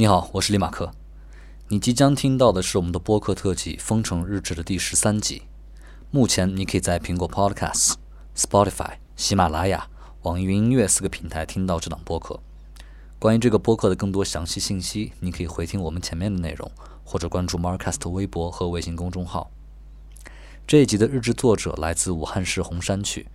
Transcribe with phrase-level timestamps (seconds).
[0.00, 0.92] 你好，我是李马克。
[1.66, 5.42] 你即将听到的是我们的播客特辑《封城日志》的第十三集。
[6.12, 7.94] 目前你可以在苹果 Podcasts、
[8.36, 9.88] Spotify、喜马拉雅、
[10.22, 12.38] 网易云音乐四个平台听到这档播客。
[13.18, 16.70] 关于这个播客的更多详细信息，你可以回听我们前面的内容，
[17.02, 19.50] 或者关注 Marcast 微博和微信公众号。
[20.64, 23.26] 这一集的日志作者来自武汉市洪山区，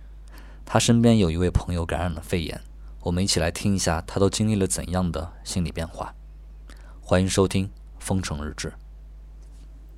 [0.64, 2.58] 他身边有一位朋友感染了肺炎。
[3.02, 6.14] 我们一起来听一下他都经历了怎样的心理变化。
[7.06, 7.66] 欢迎收听
[7.98, 8.68] 《封城日志》。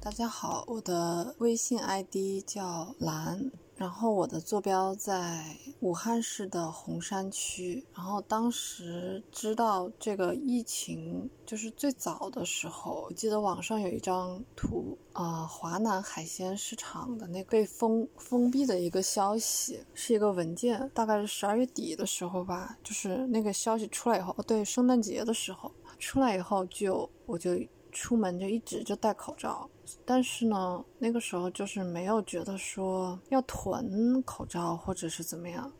[0.01, 7.87] 大家好，我的微信 ID 叫蓝，然后我的坐标在武汉市的洪山区。
[7.95, 27.59] 然后当时知道这个疫情，就是最早的时候，我记得网上有一张图啊，华南海鲜市场的那被封封闭的一个消息，是一个文件，大概是十二月底的时候吧，就是那个消息出来以后，哦对，圣诞节的时候出来以后，就我就。
[27.93, 29.67] 出门就一直就戴口罩，
[30.05, 35.73] 但是呢，那个时候就是没有觉得说要囤口罩或者是怎么样。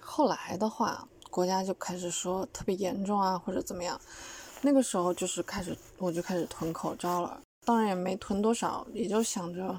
[0.00, 4.00] 后来的话，国家就开始说特别严重啊或者怎么样，
[4.62, 9.78] 那个时候就是开始我就开始囤口罩了，当然也没囤多少，也就想着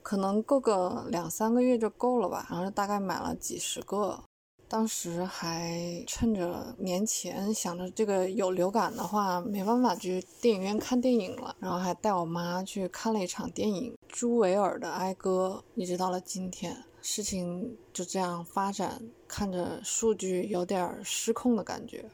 [0.00, 4.22] 可能够个两三个月就够了吧，然后大概买了几十个。
[4.68, 22.10] 当时还趁着年前想着这个有流感的话，没办法去电影院看电影了，然后还带我妈去看了一场电影《朱维尔的哀歌》，一直到了今天，事情就这样发展，看着数据有点失控的感觉。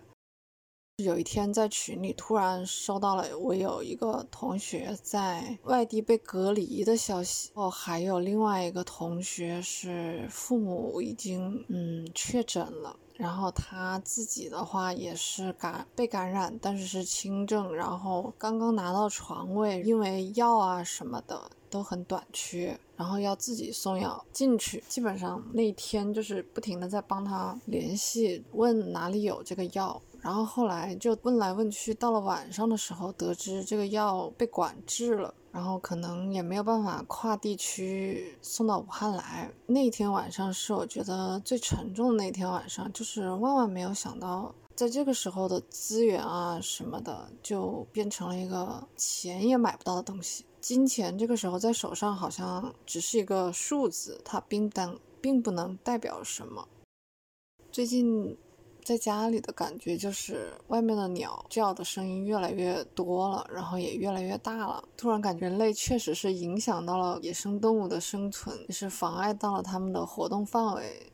[1.02, 30.00] 有一天在群里突然收到了我有一个同学在外地被隔离的消息，哦，还有另外一个同学是父母已经嗯确诊了，然后他自己的话也是感被感染，但是是轻症，然后刚刚拿到床位，因为药啊什么的都很短缺，然后要自己送药进去，基本上那天就是不停的在帮他联系，问哪里有这个药。
[30.22, 39.50] 然后后来就问来问去，到了晚上的时候，得知这个药被管制了，然后可能也没有办法跨地区送到武汉来。
[39.66, 50.44] 那天晚上是我觉得最沉重的那天晚上，就是万万没有想到，在这个时候的资源啊什么的，就变成了一个钱也买不到的东西。
[50.60, 56.68] 金钱这个时候在手上好像只是一个数字，它并当并不能代表什么。
[57.72, 58.36] 最近。
[58.84, 64.82] 在家里的感觉就是外面的鸟叫的声音越来越多了，然后也越来越大了。
[64.96, 71.09] 突然感觉人类确实是影响到了野生动物的生存，也是妨碍到了它们的活动范围。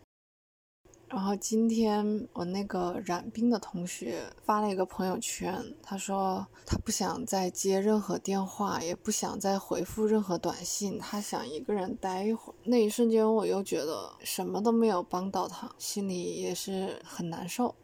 [1.09, 12.57] 然后今天我那个染病的同学发了一个朋友圈，他说他不想再接任何电话，也不想再回复任何短信，他想一个人待一会儿。
[12.65, 17.75] 那一瞬间，我又觉得什么都没有帮到他，心里也是很难受。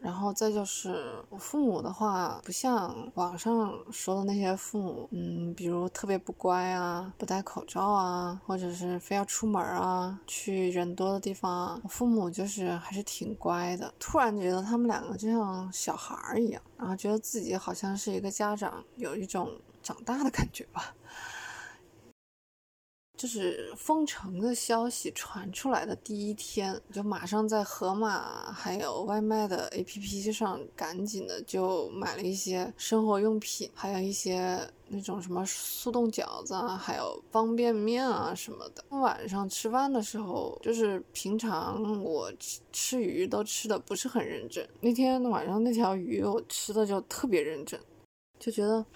[0.00, 11.80] 然后再就是我父母的话，不像网上说的那些父母，嗯，比如特别不乖啊，不戴口罩啊，或者是非要出门啊，去人多的地方啊。
[11.82, 13.92] 我父母就是还是挺乖的。
[13.98, 19.50] 突然觉得他们两个就像小孩儿一样，然后觉得自己好像是一个家长，有一种
[19.82, 20.94] 长大的感觉吧。
[23.18, 38.84] 就是封城的消息传出来的第一天，就马上在盒马还有外卖的 APP 上赶紧的就买了一些生活用品，还有一些那种什么速冻饺子啊，还有方便面啊什么的。
[38.90, 47.80] 晚上吃饭的时候，就是平常我吃吃鱼都吃的不是很认真，那天晚上那条鱼我吃的就特别认真，
[48.38, 48.86] 就觉得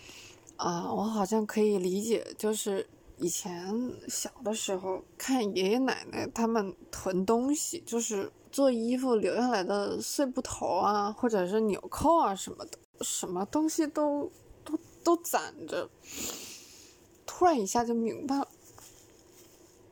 [0.54, 2.86] 啊，我好像可以理解，就是。
[3.22, 3.72] 以前
[4.08, 14.28] 小的时候看爷爷奶奶他们囤东西，就是做衣服留下来的碎布头啊，或者是纽扣啊什么的，什么东西都
[14.64, 15.88] 都都攒着。
[17.24, 18.48] 突然一下就明白了，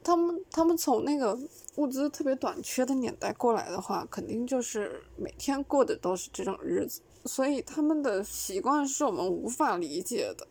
[0.02, 1.38] 他们他们从那个
[1.76, 10.48] 物资特别短缺的年代过来的话，肯定就是每天过的都是这种日子，所以他们的习惯是我们无法理解的。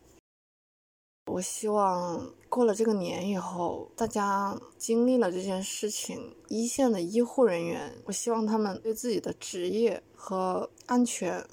[1.30, 11.46] 我希望过了这个年以后，大家经历了这件事情，一线的医护人员，我希望他们对自己的职业和安全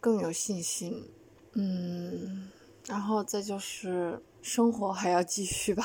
[0.00, 1.10] 更有信心。
[1.54, 2.48] 嗯，
[2.86, 5.84] 然后再就是生活还要继续吧。